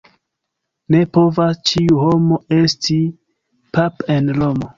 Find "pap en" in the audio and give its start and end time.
3.79-4.35